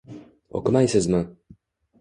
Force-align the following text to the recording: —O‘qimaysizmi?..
—O‘qimaysizmi?.. 0.59 1.23